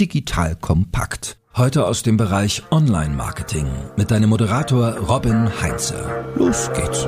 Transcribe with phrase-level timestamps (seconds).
[0.00, 1.36] digital kompakt.
[1.54, 3.66] Heute aus dem Bereich Online-Marketing
[3.98, 6.24] mit deinem Moderator Robin Heinze.
[6.36, 7.06] Los geht's.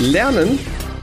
[0.00, 0.58] Lernen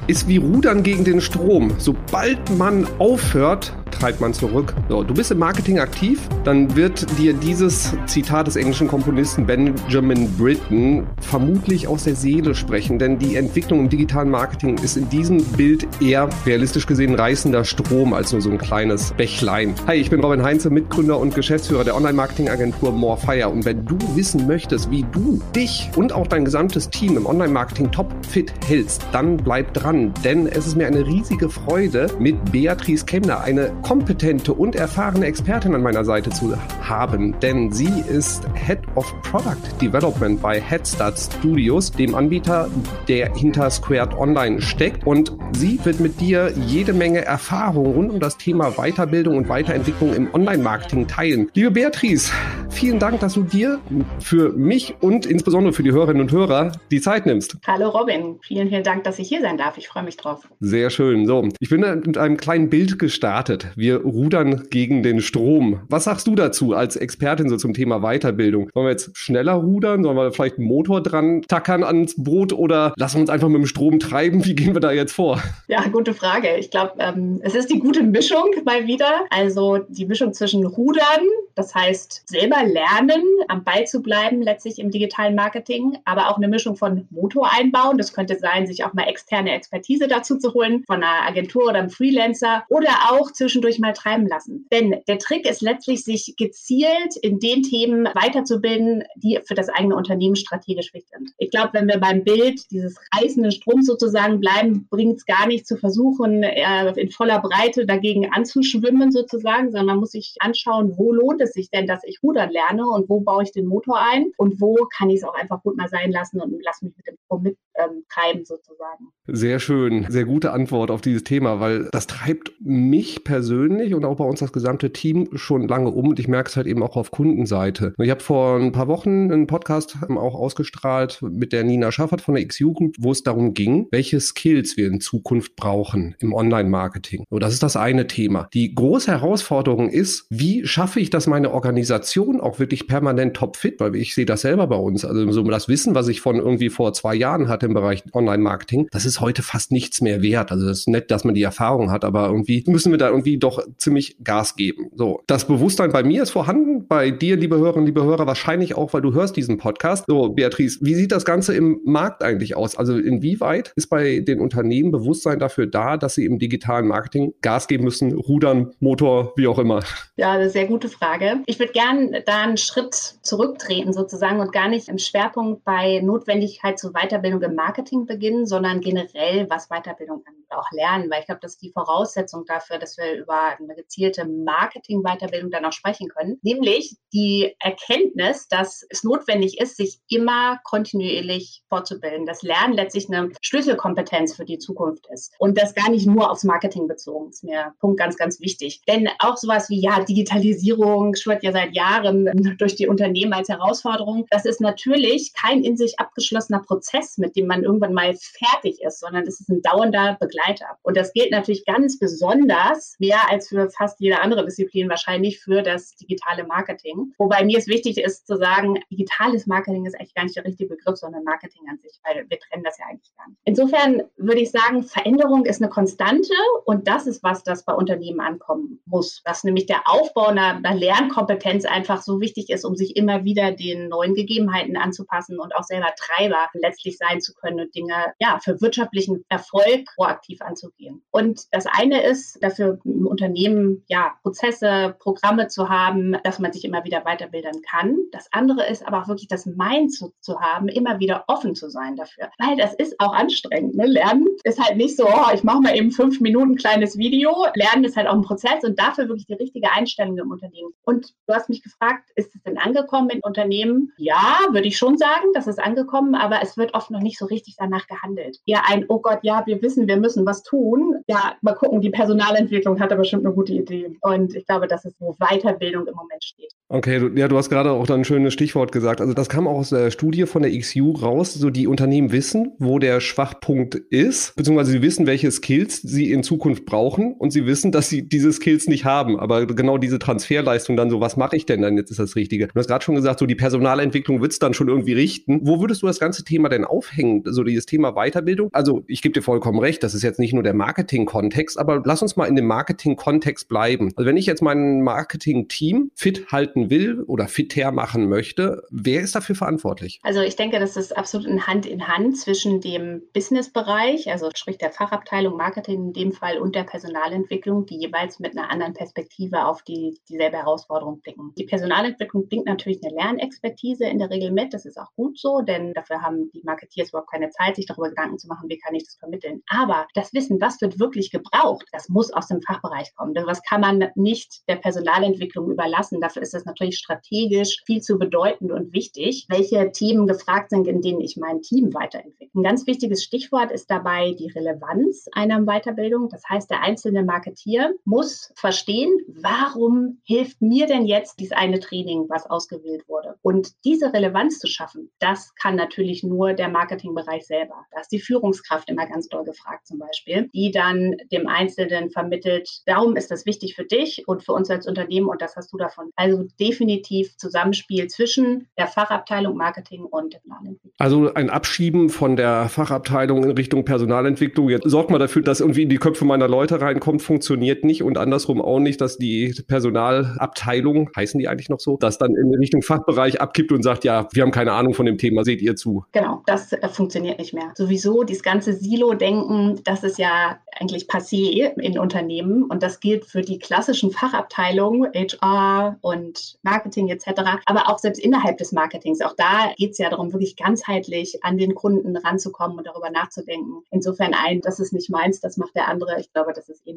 [0.08, 1.76] ist wie Rudern gegen den Strom.
[1.78, 4.74] Sobald man aufhört, treibt man zurück.
[4.88, 10.32] So, du bist im Marketing aktiv, dann wird dir dieses Zitat des englischen Komponisten Benjamin
[10.38, 15.44] Britten vermutlich aus der Seele sprechen, denn die Entwicklung im digitalen Marketing ist in diesem
[15.44, 19.74] Bild eher realistisch gesehen reißender Strom als nur so ein kleines Bächlein.
[19.88, 24.48] Hi, ich bin Robin Heinze, Mitgründer und Geschäftsführer der Online-Marketing-Agentur Morefire und wenn du wissen
[24.48, 29.74] möchtest, wie du dich und auch dein gesamtes Team im Online-Marketing topfit hältst, dann bleib
[29.74, 35.26] dran, denn es ist mir eine riesige Freude, mit Beatrice Kemner, eine kompetente und erfahrene
[35.26, 41.18] Expertin an meiner Seite zu haben, denn sie ist Head of Product Development bei Headstart
[41.18, 42.70] Studios, dem Anbieter,
[43.08, 45.08] der hinter Squared Online steckt.
[45.08, 50.14] Und sie wird mit dir jede Menge Erfahrung rund um das Thema Weiterbildung und Weiterentwicklung
[50.14, 51.50] im Online-Marketing teilen.
[51.56, 52.32] Liebe Beatrice,
[52.70, 53.80] vielen Dank, dass du dir
[54.20, 57.58] für mich und insbesondere für die Hörerinnen und Hörer die Zeit nimmst.
[57.66, 59.78] Hallo Robin, vielen, vielen Dank, dass ich hier sein darf.
[59.78, 60.48] Ich freue mich drauf.
[60.60, 61.26] Sehr schön.
[61.26, 65.82] So, ich bin mit einem kleinen Bild gestartet wir rudern gegen den Strom.
[65.90, 68.70] Was sagst du dazu als Expertin so zum Thema Weiterbildung?
[68.74, 70.04] Sollen wir jetzt schneller rudern?
[70.04, 73.58] Sollen wir vielleicht einen Motor dran tackern ans Boot oder lassen wir uns einfach mit
[73.58, 74.46] dem Strom treiben?
[74.46, 75.42] Wie gehen wir da jetzt vor?
[75.68, 76.58] Ja, gute Frage.
[76.58, 79.26] Ich glaube, ähm, es ist die gute Mischung mal wieder.
[79.30, 84.92] Also die Mischung zwischen Rudern, das heißt selber lernen, am Ball zu bleiben, letztlich im
[84.92, 87.98] digitalen Marketing, aber auch eine Mischung von Motor einbauen.
[87.98, 91.80] Das könnte sein, sich auch mal externe Expertise dazu zu holen von einer Agentur oder
[91.80, 94.68] einem Freelancer oder auch zwischendurch zwischendurch mal treiben lassen.
[94.72, 99.96] Denn der Trick ist letztlich, sich gezielt in den Themen weiterzubilden, die für das eigene
[99.96, 101.32] Unternehmen strategisch wichtig sind.
[101.38, 105.68] Ich glaube, wenn wir beim Bild dieses reißenden Stroms sozusagen bleiben, bringt es gar nicht
[105.68, 111.14] zu versuchen, äh, in voller Breite dagegen anzuschwimmen sozusagen, sondern man muss sich anschauen, wo
[111.14, 114.32] lohnt es sich denn, dass ich rudern lerne und wo baue ich den Motor ein
[114.38, 117.08] und wo kann ich es auch einfach gut mal sein lassen und lass mich mit
[117.08, 119.08] dem Strom mittreiben ähm, sozusagen.
[119.28, 124.18] Sehr schön, sehr gute Antwort auf dieses Thema, weil das treibt mich persönlich und auch
[124.18, 126.96] bei uns das gesamte Team schon lange um und ich merke es halt eben auch
[126.96, 127.94] auf Kundenseite.
[127.98, 132.36] Ich habe vor ein paar Wochen einen Podcast auch ausgestrahlt mit der Nina Schaffert von
[132.36, 137.26] der Group, wo es darum ging, welche Skills wir in Zukunft brauchen im Online-Marketing.
[137.30, 138.50] So, das ist das eine Thema.
[138.54, 143.96] Die große Herausforderung ist, wie schaffe ich, dass meine Organisation auch wirklich permanent topfit, weil
[143.96, 145.06] ich sehe das selber bei uns.
[145.06, 148.88] Also so das Wissen, was ich von irgendwie vor zwei Jahren hatte im Bereich Online-Marketing,
[148.92, 150.52] das ist heute fast nichts mehr wert.
[150.52, 153.38] Also es ist nett, dass man die Erfahrung hat, aber irgendwie müssen wir da irgendwie
[153.38, 154.90] doch ziemlich Gas geben.
[154.96, 158.94] So, das Bewusstsein bei mir ist vorhanden, bei dir, liebe Hörerinnen, liebe Hörer, wahrscheinlich auch,
[158.94, 160.06] weil du hörst diesen Podcast.
[160.08, 162.76] So, Beatrice, wie sieht das Ganze im Markt eigentlich aus?
[162.76, 167.68] Also inwieweit ist bei den Unternehmen Bewusstsein dafür da, dass sie im digitalen Marketing Gas
[167.68, 169.82] geben müssen, rudern, Motor, wie auch immer?
[170.18, 171.40] Ja, eine sehr gute Frage.
[171.46, 176.78] Ich würde gerne da einen Schritt zurücktreten sozusagen und gar nicht im Schwerpunkt bei Notwendigkeit
[176.78, 181.54] zur Weiterbildung im Marketing beginnen, sondern generell, was Weiterbildung auch lernen, weil ich glaube, das
[181.54, 186.40] ist die Voraussetzung dafür, dass wir über eine gezielte Marketing-Weiterbildung dann auch sprechen können.
[186.42, 192.26] Nämlich die Erkenntnis, dass es notwendig ist, sich immer kontinuierlich fortzubilden.
[192.26, 195.34] Das Lernen letztlich eine Schlüsselkompetenz für die Zukunft ist.
[195.40, 198.82] Und das gar nicht nur aufs Marketing bezogen, ist mir Punkt ganz, ganz wichtig.
[198.88, 202.19] Denn auch sowas wie, ja, Digitalisierung schwört ja seit Jahren
[202.58, 204.26] durch die Unternehmen als Herausforderung.
[204.30, 209.00] Das ist natürlich kein in sich abgeschlossener Prozess, mit dem man irgendwann mal fertig ist,
[209.00, 210.78] sondern es ist ein dauernder Begleiter.
[210.82, 215.62] Und das gilt natürlich ganz besonders, mehr als für fast jede andere Disziplin wahrscheinlich für
[215.62, 217.14] das digitale Marketing.
[217.18, 220.76] Wobei mir es wichtig ist zu sagen, digitales Marketing ist eigentlich gar nicht der richtige
[220.76, 223.40] Begriff, sondern Marketing an sich, weil wir trennen das ja eigentlich gar nicht.
[223.46, 226.34] Insofern würde ich sagen, Veränderung ist eine Konstante
[226.66, 229.22] und das ist was, das bei Unternehmen ankommen muss.
[229.26, 233.52] Dass nämlich der Aufbau einer, einer Lernkompetenz einfach so wichtig ist, um sich immer wieder
[233.52, 238.40] den neuen Gegebenheiten anzupassen und auch selber Treiber letztlich sein zu können und Dinge ja
[238.44, 241.02] für wirtschaftlichen Erfolg proaktiv anzugehen.
[241.12, 246.66] Und das eine ist, dafür im Unternehmen ja Prozesse, Programme zu haben, dass man sich
[246.66, 247.98] immer wieder weiterbilden kann.
[248.12, 251.70] Das andere ist aber auch wirklich das Mind zu, zu haben, immer wieder offen zu
[251.70, 252.30] sein dafür.
[252.38, 253.76] Weil das ist auch anstrengend.
[253.76, 253.86] Ne?
[253.86, 257.46] Lernen ist halt nicht so, oh, ich mache mal eben fünf Minuten kleines Video.
[257.56, 260.74] Lernen ist halt auch ein Prozess und dafür wirklich die richtige Einstellung im Unternehmen.
[260.84, 263.94] Und du hast mich gefragt, ist es denn angekommen in Unternehmen?
[263.98, 267.26] Ja, würde ich schon sagen, das ist angekommen, aber es wird oft noch nicht so
[267.26, 268.40] richtig danach gehandelt.
[268.46, 271.04] Eher ein, oh Gott, ja, wir wissen, wir müssen was tun.
[271.08, 273.98] Ja, mal gucken, die Personalentwicklung hat aber bestimmt eine gute Idee.
[274.02, 276.54] Und ich glaube, das ist, wo Weiterbildung im Moment steht.
[276.72, 279.02] Okay, du, ja, du hast gerade auch dann ein schönes Stichwort gesagt.
[279.02, 281.34] Also das kam auch aus der Studie von der XU raus.
[281.34, 286.22] So die Unternehmen wissen, wo der Schwachpunkt ist, beziehungsweise sie wissen, welche Skills sie in
[286.22, 289.20] Zukunft brauchen und sie wissen, dass sie diese Skills nicht haben.
[289.20, 292.50] Aber genau diese Transferleistung dann so, was mache ich denn dann jetzt ist das Richtige?
[292.50, 295.40] Du hast gerade schon gesagt, so die Personalentwicklung wird's dann schon irgendwie richten.
[295.42, 297.24] Wo würdest du das ganze Thema denn aufhängen?
[297.26, 298.50] So dieses Thema Weiterbildung?
[298.52, 302.04] Also ich gebe dir vollkommen recht, das ist jetzt nicht nur der Marketing-Kontext, aber lass
[302.04, 303.92] uns mal in dem Marketing-Kontext bleiben.
[303.96, 308.64] Also wenn ich jetzt mein Marketing-Team fit halten halten will oder fitter machen möchte.
[308.70, 310.00] Wer ist dafür verantwortlich?
[310.04, 314.58] Also ich denke, das ist absolut in Hand in Hand zwischen dem Business-Bereich, also sprich
[314.58, 319.46] der Fachabteilung Marketing in dem Fall und der Personalentwicklung, die jeweils mit einer anderen Perspektive
[319.46, 321.34] auf die, dieselbe Herausforderung blicken.
[321.38, 324.54] Die Personalentwicklung bringt natürlich eine Lernexpertise in der Regel mit.
[324.54, 327.90] Das ist auch gut so, denn dafür haben die Marketeers überhaupt keine Zeit, sich darüber
[327.90, 329.42] Gedanken zu machen, wie kann ich das vermitteln.
[329.48, 333.14] Aber das Wissen, was wird wirklich gebraucht, das muss aus dem Fachbereich kommen.
[333.14, 336.02] Das kann man nicht der Personalentwicklung überlassen.
[336.02, 340.82] Dafür ist es natürlich strategisch viel zu bedeutend und wichtig, welche Themen gefragt sind, in
[340.82, 342.30] denen ich mein Team weiterentwickle.
[342.36, 346.10] Ein ganz wichtiges Stichwort ist dabei die Relevanz einer Weiterbildung.
[346.10, 352.06] Das heißt, der einzelne Marketier muss verstehen, warum hilft mir denn jetzt dieses eine Training,
[352.10, 353.16] was ausgewählt wurde.
[353.22, 357.66] Und diese Relevanz zu schaffen, das kann natürlich nur der Marketingbereich selber.
[357.72, 362.62] Da ist die Führungskraft immer ganz doll gefragt zum Beispiel, die dann dem Einzelnen vermittelt,
[362.66, 365.58] darum ist das wichtig für dich und für uns als Unternehmen und das hast du
[365.58, 365.92] davon.
[365.96, 370.74] Also definitiv Zusammenspiel zwischen der Fachabteilung Marketing und der Personalentwicklung.
[370.78, 374.50] Also ein Abschieben von der Fachabteilung in Richtung Personalentwicklung.
[374.50, 377.98] Jetzt sorgt man dafür, dass irgendwie in die Köpfe meiner Leute reinkommt, funktioniert nicht und
[377.98, 382.62] andersrum auch nicht, dass die Personalabteilung, heißen die eigentlich noch so, das dann in Richtung
[382.62, 385.84] Fachbereich abkippt und sagt, ja, wir haben keine Ahnung von dem Thema, seht ihr zu.
[385.92, 387.52] Genau, das äh, funktioniert nicht mehr.
[387.56, 393.22] Sowieso dieses ganze Silo-Denken, das ist ja eigentlich passé in Unternehmen und das gilt für
[393.22, 399.02] die klassischen Fachabteilungen, HR und Marketing etc., aber auch selbst innerhalb des Marketings.
[399.02, 403.64] Auch da geht es ja darum, wirklich ganzheitlich an den Kunden ranzukommen und darüber nachzudenken.
[403.72, 406.00] Insofern ein, das ist nicht meins, das macht der andere.
[406.00, 406.74] Ich glaube, das ist eh.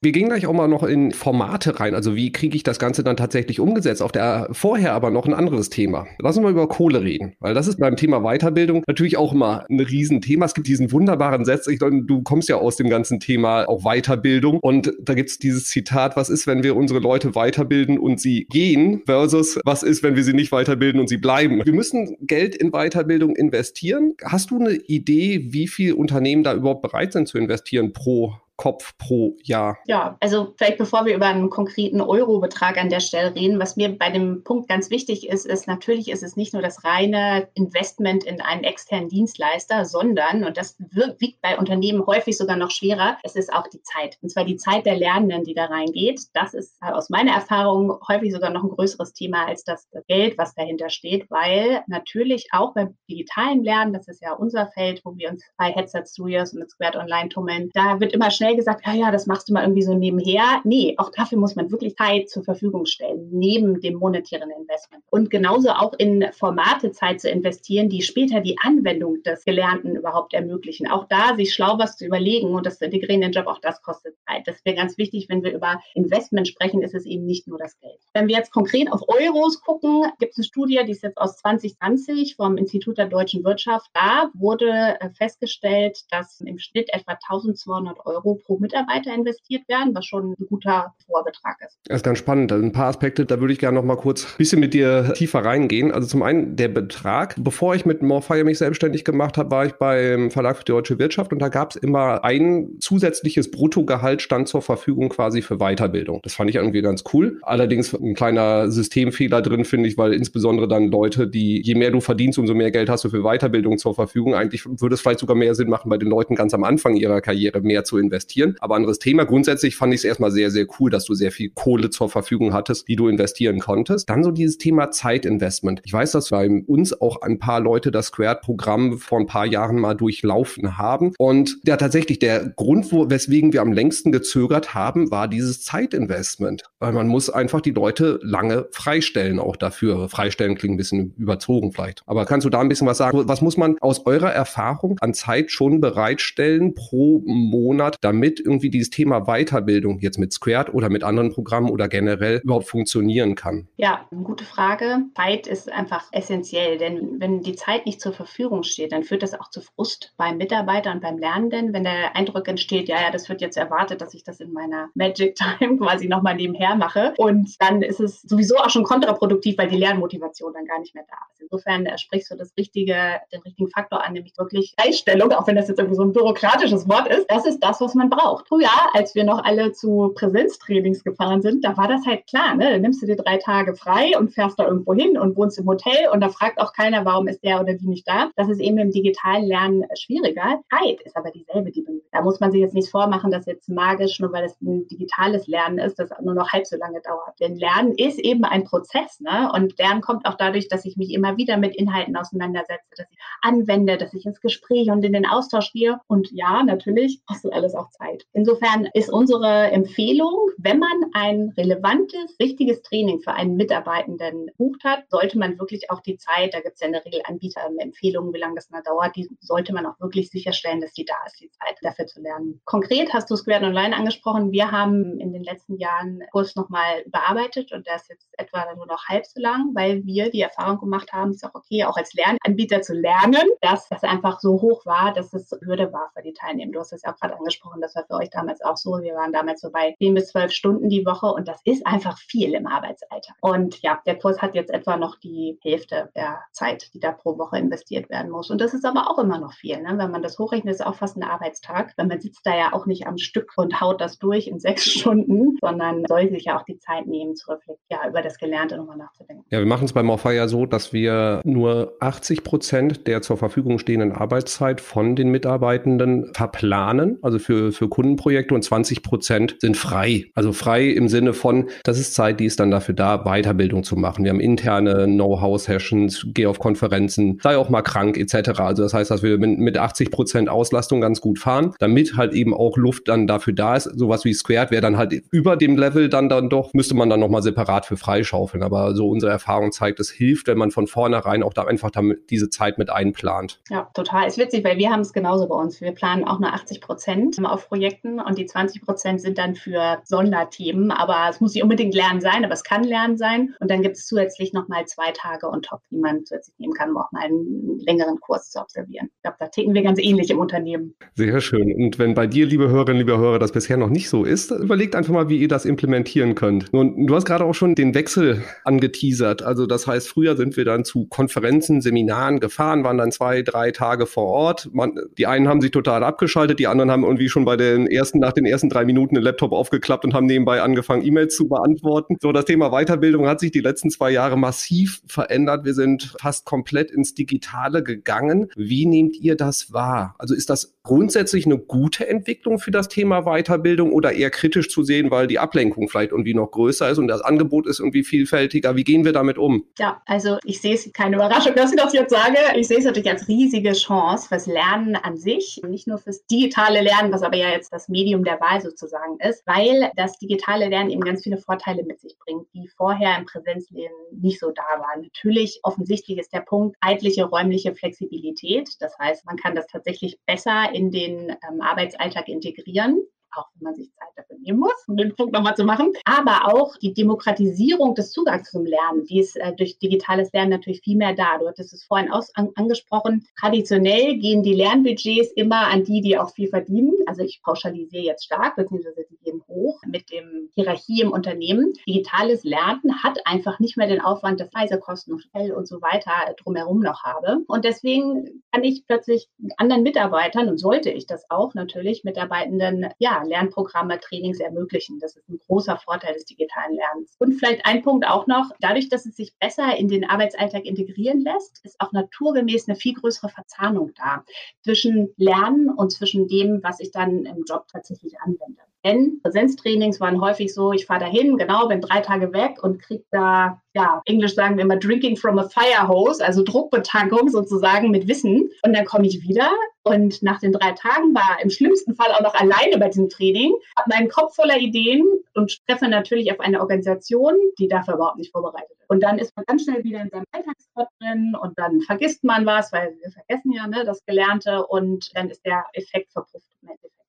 [0.00, 1.94] Wir gehen gleich auch mal noch in Formate rein.
[1.94, 4.02] Also wie kriege ich das Ganze dann tatsächlich umgesetzt?
[4.02, 6.06] Auf der vorher aber noch ein anderes Thema.
[6.18, 9.64] Lass uns mal über Kohle reden, weil das ist beim Thema Weiterbildung natürlich auch immer
[9.70, 10.46] ein Riesenthema.
[10.46, 14.58] Es gibt diesen wunderbaren Satz, ich, du kommst ja aus dem ganzen Thema auch Weiterbildung
[14.60, 18.46] und da gibt es dieses Zitat, was ist, wenn wir unsere Leute weiterbilden und sie
[18.46, 18.85] gehen?
[19.04, 21.64] Versus was ist, wenn wir sie nicht weiterbilden und sie bleiben.
[21.64, 24.14] Wir müssen Geld in Weiterbildung investieren.
[24.24, 28.96] Hast du eine Idee, wie viel Unternehmen da überhaupt bereit sind zu investieren pro Kopf
[28.98, 29.78] pro Jahr?
[29.86, 33.96] Ja, also vielleicht bevor wir über einen konkreten Eurobetrag an der Stelle reden, was mir
[33.96, 38.24] bei dem Punkt ganz wichtig ist, ist natürlich ist es nicht nur das reine Investment
[38.24, 43.36] in einen externen Dienstleister, sondern, und das wiegt bei Unternehmen häufig sogar noch schwerer, es
[43.36, 44.18] ist auch die Zeit.
[44.22, 46.22] Und zwar die Zeit der Lernenden, die da reingeht.
[46.32, 50.54] Das ist aus meiner Erfahrung häufig sogar noch ein größeres Thema als das Geld, was
[50.54, 55.30] dahinter steht, weil natürlich auch beim digitalen Lernen, das ist ja unser Feld, wo wir
[55.30, 58.86] uns bei Headset Studios und mit Squared Online tummeln, da wird immer schnell schnell gesagt,
[58.86, 60.60] ja, ja, das machst du mal irgendwie so nebenher.
[60.64, 65.02] Nee, auch dafür muss man wirklich Zeit zur Verfügung stellen, neben dem monetären Investment.
[65.10, 70.32] Und genauso auch in Formate Zeit zu investieren, die später die Anwendung des Gelernten überhaupt
[70.32, 70.88] ermöglichen.
[70.88, 73.82] Auch da sich schlau was zu überlegen und das Integrieren in den Job, auch das
[73.82, 74.46] kostet Zeit.
[74.46, 77.78] Das wäre ganz wichtig, wenn wir über Investment sprechen, ist es eben nicht nur das
[77.80, 77.98] Geld.
[78.14, 81.38] Wenn wir jetzt konkret auf Euros gucken, gibt es eine Studie, die ist jetzt aus
[81.38, 83.90] 2020 vom Institut der deutschen Wirtschaft.
[83.94, 90.06] Da wurde äh, festgestellt, dass im Schnitt etwa 1200 Euro pro Mitarbeiter investiert werden, was
[90.06, 91.78] schon ein guter Vorbetrag ist.
[91.84, 92.52] Das ist ganz spannend.
[92.52, 95.12] Also ein paar Aspekte, da würde ich gerne noch mal kurz ein bisschen mit dir
[95.14, 95.92] tiefer reingehen.
[95.92, 97.34] Also zum einen der Betrag.
[97.38, 100.98] Bevor ich mit Morfire mich selbstständig gemacht habe, war ich beim Verlag für die deutsche
[100.98, 106.20] Wirtschaft und da gab es immer ein zusätzliches Bruttogehalt stand zur Verfügung quasi für Weiterbildung.
[106.22, 107.38] Das fand ich irgendwie ganz cool.
[107.42, 112.00] Allerdings ein kleiner Systemfehler drin, finde ich, weil insbesondere dann Leute, die je mehr du
[112.00, 114.34] verdienst, umso mehr Geld hast du für Weiterbildung zur Verfügung.
[114.34, 117.20] Eigentlich würde es vielleicht sogar mehr Sinn machen, bei den Leuten ganz am Anfang ihrer
[117.20, 118.56] Karriere mehr zu investieren investieren.
[118.60, 119.24] Aber anderes Thema.
[119.24, 122.52] Grundsätzlich fand ich es erstmal sehr, sehr cool, dass du sehr viel Kohle zur Verfügung
[122.52, 124.08] hattest, die du investieren konntest.
[124.08, 125.80] Dann so dieses Thema Zeitinvestment.
[125.84, 129.78] Ich weiß, dass bei uns auch ein paar Leute das Squared-Programm vor ein paar Jahren
[129.78, 131.12] mal durchlaufen haben.
[131.18, 136.64] Und ja, tatsächlich der Grund, wo, weswegen wir am längsten gezögert haben, war dieses Zeitinvestment.
[136.78, 140.08] Weil man muss einfach die Leute lange freistellen auch dafür.
[140.08, 142.02] Freistellen klingt ein bisschen überzogen vielleicht.
[142.06, 143.22] Aber kannst du da ein bisschen was sagen?
[143.26, 148.70] Was muss man aus eurer Erfahrung an Zeit schon bereitstellen pro Monat, damit damit irgendwie
[148.70, 153.68] dieses Thema Weiterbildung jetzt mit Squared oder mit anderen Programmen oder generell überhaupt funktionieren kann?
[153.76, 155.04] Ja, gute Frage.
[155.14, 159.38] Zeit ist einfach essentiell, denn wenn die Zeit nicht zur Verfügung steht, dann führt das
[159.38, 163.28] auch zu Frust beim Mitarbeiter und beim Lernenden, wenn der Eindruck entsteht, ja, ja, das
[163.28, 167.12] wird jetzt erwartet, dass ich das in meiner Magic Time quasi nochmal nebenher mache.
[167.18, 171.04] Und dann ist es sowieso auch schon kontraproduktiv, weil die Lernmotivation dann gar nicht mehr
[171.08, 171.42] da ist.
[171.42, 175.56] Insofern äh, sprichst du das richtige, den richtigen Faktor an, nämlich wirklich Einstellung, auch wenn
[175.56, 177.26] das jetzt irgendwie so ein bürokratisches Wort ist.
[177.30, 178.48] Das ist das, was man braucht.
[178.48, 182.54] Früher, als wir noch alle zu Präsenztrainings gefahren sind, da war das halt klar.
[182.54, 182.70] Ne?
[182.70, 185.66] Da nimmst du dir drei Tage frei und fährst da irgendwo hin und wohnst im
[185.66, 188.30] Hotel und da fragt auch keiner, warum ist der oder die nicht da.
[188.36, 190.60] Das ist eben im digitalen Lernen schwieriger.
[190.70, 194.20] Zeit ist aber dieselbe, die da muss man sich jetzt nicht vormachen, dass jetzt magisch,
[194.20, 197.38] nur weil es ein digitales Lernen ist, das nur noch halb so lange dauert.
[197.40, 199.50] Denn Lernen ist eben ein Prozess, ne?
[199.52, 203.18] Und Lernen kommt auch dadurch, dass ich mich immer wieder mit Inhalten auseinandersetze, dass ich
[203.42, 206.00] anwende, dass ich ins Gespräch und in den Austausch gehe.
[206.06, 208.26] Und ja, natürlich kostet alles auch Zeit.
[208.32, 215.04] Insofern ist unsere Empfehlung, wenn man ein relevantes, wichtiges Training für einen Mitarbeitenden bucht hat,
[215.10, 218.38] sollte man wirklich auch die Zeit, da gibt es ja in der Regel Anbieterempfehlungen, wie
[218.38, 221.50] lange das mal dauert, die sollte man auch wirklich sicherstellen, dass die da ist, die
[221.50, 222.60] Zeit dafür zu lernen.
[222.64, 224.52] Konkret hast du Squared Online angesprochen.
[224.52, 228.86] Wir haben in den letzten Jahren Kurs nochmal bearbeitet und der ist jetzt etwa nur
[228.86, 231.96] noch halb so lang, weil wir die Erfahrung gemacht haben, es ist auch okay, auch
[231.96, 236.22] als Lernanbieter zu lernen, dass das einfach so hoch war, dass es Hürde war für
[236.22, 236.72] die Teilnehmer.
[236.72, 238.98] Du hast es ja auch gerade angesprochen, das war für euch damals auch so.
[239.02, 242.18] Wir waren damals so bei 10 bis 12 Stunden die Woche und das ist einfach
[242.18, 243.36] viel im Arbeitsalltag.
[243.40, 247.38] Und ja, der Kurs hat jetzt etwa noch die Hälfte der Zeit, die da pro
[247.38, 248.50] Woche investiert werden muss.
[248.50, 249.80] Und das ist aber auch immer noch viel.
[249.80, 249.96] Ne?
[249.98, 252.86] Wenn man das hochrechnet, ist auch fast ein Arbeitstag weil man sitzt da ja auch
[252.86, 256.64] nicht am Stück und haut das durch in sechs Stunden, sondern soll sich ja auch
[256.64, 259.44] die Zeit nehmen, zu reflektieren, ja, über das Gelernte nochmal nachzudenken.
[259.50, 263.36] Ja, wir machen es beim Morpha ja so, dass wir nur 80 Prozent der zur
[263.36, 269.76] Verfügung stehenden Arbeitszeit von den Mitarbeitenden verplanen, also für, für Kundenprojekte und 20 Prozent sind
[269.76, 270.26] frei.
[270.34, 273.96] Also frei im Sinne von, das ist Zeit, die ist dann dafür da, Weiterbildung zu
[273.96, 274.24] machen.
[274.24, 278.60] Wir haben interne Know-how-Sessions, gehe auf Konferenzen, sei auch mal krank etc.
[278.60, 282.32] Also das heißt, dass wir mit, mit 80 Prozent Auslastung ganz gut fahren damit halt
[282.32, 283.84] eben auch Luft dann dafür da ist.
[283.84, 287.20] Sowas wie Squared wäre dann halt über dem Level dann dann doch, müsste man dann
[287.20, 288.62] nochmal separat für freischaufeln.
[288.62, 292.30] Aber so unsere Erfahrung zeigt, es hilft, wenn man von vornherein auch da einfach damit
[292.30, 293.60] diese Zeit mit einplant.
[293.70, 294.26] Ja, total.
[294.26, 295.80] Ist witzig, weil wir haben es genauso bei uns.
[295.80, 299.98] Wir planen auch nur 80 Prozent auf Projekten und die 20 Prozent sind dann für
[300.04, 300.90] Sonderthemen.
[300.90, 303.54] Aber es muss nicht unbedingt Lernen sein, aber es kann Lernen sein.
[303.60, 306.90] Und dann gibt es zusätzlich nochmal zwei Tage on top, die man zusätzlich nehmen kann,
[306.90, 309.08] um auch mal einen längeren Kurs zu absolvieren.
[309.16, 310.94] Ich glaube, da ticken wir ganz ähnlich im Unternehmen.
[311.14, 311.74] Sehr schön.
[311.74, 314.94] Und wenn bei dir, liebe Hörerinnen, liebe Hörer, das bisher noch nicht so ist, überlegt
[314.94, 316.72] einfach mal, wie ihr das implementieren könnt.
[316.74, 319.42] Und du hast gerade auch schon den Wechsel angeteasert.
[319.42, 323.70] Also das heißt, früher sind wir dann zu Konferenzen, Seminaren gefahren, waren dann zwei, drei
[323.70, 324.68] Tage vor Ort.
[324.72, 328.18] Man, die einen haben sich total abgeschaltet, die anderen haben irgendwie schon bei den ersten,
[328.18, 332.16] nach den ersten drei Minuten den Laptop aufgeklappt und haben nebenbei angefangen, E-Mails zu beantworten.
[332.20, 335.64] So, das Thema Weiterbildung hat sich die letzten zwei Jahre massiv verändert.
[335.64, 338.48] Wir sind fast komplett ins Digitale gegangen.
[338.56, 340.14] Wie nehmt ihr das wahr?
[340.18, 344.84] Also ist das grundsätzlich eine gute Entwicklung für das Thema Weiterbildung oder eher kritisch zu
[344.84, 348.76] sehen, weil die Ablenkung vielleicht irgendwie noch größer ist und das Angebot ist irgendwie vielfältiger?
[348.76, 349.64] Wie gehen wir damit um?
[349.78, 352.38] Ja, also ich sehe es, keine Überraschung, dass ich das jetzt sage.
[352.54, 356.80] Ich sehe es natürlich als riesige Chance fürs Lernen an sich, nicht nur fürs digitale
[356.82, 360.90] Lernen, was aber ja jetzt das Medium der Wahl sozusagen ist, weil das digitale Lernen
[360.90, 365.02] eben ganz viele Vorteile mit sich bringt, die vorher im Präsenzleben nicht so da waren.
[365.02, 368.70] Natürlich offensichtlich ist der Punkt zeitliche, räumliche Flexibilität.
[368.80, 373.02] Das heißt, man kann das tatsächlich besser in den ähm, Arbeitsalltag integrieren
[373.34, 375.92] auch wenn man sich Zeit dafür nehmen muss, um den Punkt nochmal zu machen.
[376.04, 380.80] Aber auch die Demokratisierung des Zugangs zum Lernen, die ist äh, durch digitales Lernen natürlich
[380.80, 381.38] viel mehr da.
[381.38, 383.26] Du hattest es vorhin aus, an, angesprochen.
[383.38, 386.92] Traditionell gehen die Lernbudgets immer an die, die auch viel verdienen.
[387.06, 391.72] Also ich pauschalisiere jetzt stark, beziehungsweise die gehen hoch mit dem Hierarchie im Unternehmen.
[391.86, 396.12] Digitales Lernen hat einfach nicht mehr den Aufwand, dass Reisekosten und Hotel und so weiter
[396.42, 397.38] drumherum noch habe.
[397.46, 403.15] Und deswegen kann ich plötzlich anderen Mitarbeitern und sollte ich das auch natürlich Mitarbeitenden ja
[403.24, 404.98] Lernprogramme, Trainings ermöglichen.
[405.00, 407.14] Das ist ein großer Vorteil des digitalen Lernens.
[407.18, 411.20] Und vielleicht ein Punkt auch noch, dadurch, dass es sich besser in den Arbeitsalltag integrieren
[411.20, 414.24] lässt, ist auch naturgemäß eine viel größere Verzahnung da
[414.62, 418.62] zwischen Lernen und zwischen dem, was ich dann im Job tatsächlich anwende.
[418.86, 423.02] Denn Präsenztrainings waren häufig so, ich fahre dahin, genau, bin drei Tage weg und kriege
[423.10, 428.06] da, ja, Englisch sagen wir immer Drinking from a Fire Hose, also Druckbetankung sozusagen mit
[428.06, 428.48] Wissen.
[428.62, 429.50] Und dann komme ich wieder
[429.82, 433.52] und nach den drei Tagen war im schlimmsten Fall auch noch alleine bei diesem Training,
[433.76, 438.30] habe meinen Kopf voller Ideen und treffe natürlich auf eine Organisation, die dafür überhaupt nicht
[438.30, 438.88] vorbereitet ist.
[438.88, 442.46] Und dann ist man ganz schnell wieder in seinem Alltagstrott drin und dann vergisst man
[442.46, 446.46] was, weil wir vergessen ja ne, das Gelernte und dann ist der Effekt verpufft.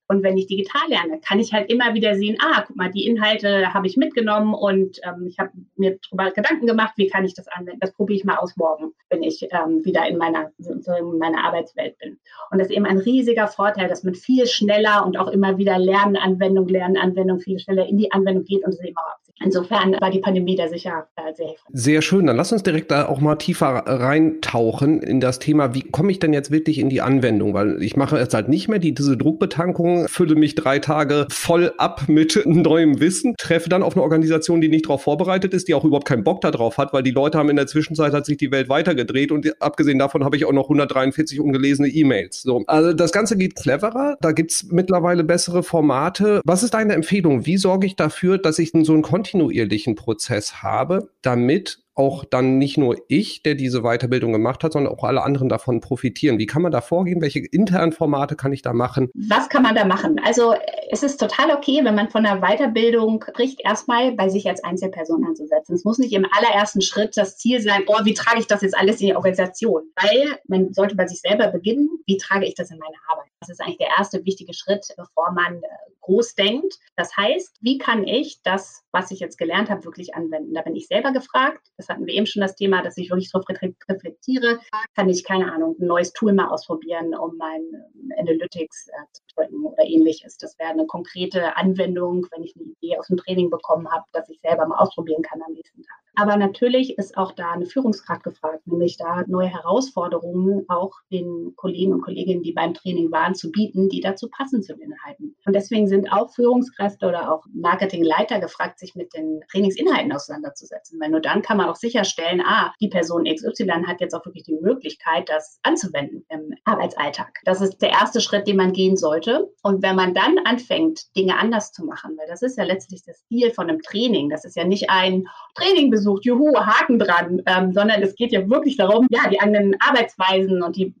[0.08, 3.06] Und wenn ich digital lerne, kann ich halt immer wieder sehen, ah, guck mal, die
[3.06, 7.34] Inhalte habe ich mitgenommen und ähm, ich habe mir darüber Gedanken gemacht, wie kann ich
[7.34, 7.80] das anwenden.
[7.80, 11.44] Das probiere ich mal aus morgen, wenn ich ähm, wieder in meiner, so in meiner
[11.44, 12.18] Arbeitswelt bin.
[12.50, 15.78] Und das ist eben ein riesiger Vorteil, dass man viel schneller und auch immer wieder
[15.78, 19.27] Lernanwendung, Lernanwendung viel schneller in die Anwendung geht und es eben auch.
[19.44, 21.66] Insofern war die Pandemie da sicher äh, sehr hilfreich.
[21.72, 22.26] Sehr schön.
[22.26, 26.18] Dann lass uns direkt da auch mal tiefer reintauchen in das Thema, wie komme ich
[26.18, 27.54] denn jetzt wirklich in die Anwendung?
[27.54, 31.72] Weil ich mache jetzt halt nicht mehr die, diese Druckbetankung, fülle mich drei Tage voll
[31.78, 35.74] ab mit neuem Wissen, treffe dann auf eine Organisation, die nicht darauf vorbereitet ist, die
[35.74, 38.36] auch überhaupt keinen Bock darauf hat, weil die Leute haben in der Zwischenzeit hat sich
[38.36, 42.42] die Welt weitergedreht und abgesehen davon habe ich auch noch 143 ungelesene E-Mails.
[42.42, 42.64] So.
[42.66, 46.40] Also das Ganze geht cleverer, da gibt es mittlerweile bessere Formate.
[46.44, 47.46] Was ist deine Empfehlung?
[47.46, 52.78] Wie sorge ich dafür, dass ich so einen kontinuierlichen Prozess habe, damit auch dann nicht
[52.78, 56.38] nur ich, der diese Weiterbildung gemacht hat, sondern auch alle anderen davon profitieren.
[56.38, 57.20] Wie kann man da vorgehen?
[57.20, 59.10] Welche internen Formate kann ich da machen?
[59.14, 60.20] Was kann man da machen?
[60.24, 60.54] Also
[60.92, 65.24] es ist total okay, wenn man von einer Weiterbildung spricht, erstmal bei sich als Einzelperson
[65.24, 65.74] anzusetzen.
[65.74, 68.78] Es muss nicht im allerersten Schritt das Ziel sein, oh, wie trage ich das jetzt
[68.78, 69.82] alles in die Organisation?
[69.96, 73.26] Weil man sollte bei sich selber beginnen, wie trage ich das in meine Arbeit?
[73.40, 75.66] Das ist eigentlich der erste wichtige Schritt, bevor man äh,
[76.08, 76.78] groß denkt.
[76.96, 80.54] Das heißt, wie kann ich das, was ich jetzt gelernt habe, wirklich anwenden?
[80.54, 81.68] Da bin ich selber gefragt.
[81.76, 84.58] Das hatten wir eben schon das Thema, dass ich wirklich darauf reflektiere.
[84.96, 89.22] Kann ich, keine Ahnung, ein neues Tool mal ausprobieren, um mein ähm, Analytics äh, zu
[89.34, 90.38] drücken oder ähnliches.
[90.38, 94.28] Das wäre eine konkrete Anwendung, wenn ich eine Idee aus dem Training bekommen habe, dass
[94.30, 95.98] ich selber mal ausprobieren kann am nächsten Tag.
[96.20, 101.92] Aber natürlich ist auch da eine Führungskraft gefragt, nämlich da neue Herausforderungen auch den Kollegen
[101.92, 105.36] und Kolleginnen, die beim Training waren, zu bieten, die dazu passen zu den Inhalten.
[105.46, 111.00] Und deswegen sind auch Führungskräfte oder auch Marketingleiter gefragt, sich mit den Trainingsinhalten auseinanderzusetzen.
[111.00, 114.44] Weil nur dann kann man auch sicherstellen, ah, die Person XY hat jetzt auch wirklich
[114.44, 117.38] die Möglichkeit, das anzuwenden im Arbeitsalltag.
[117.44, 119.48] Das ist der erste Schritt, den man gehen sollte.
[119.62, 123.24] Und wenn man dann anfängt, Dinge anders zu machen, weil das ist ja letztlich das
[123.28, 124.28] Ziel von einem Training.
[124.30, 128.48] Das ist ja nicht ein Trainingbesuch, ausgesucht, juhu, Haken dran, ähm, sondern es geht ja
[128.48, 130.94] wirklich darum, ja, die eigenen Arbeitsweisen und die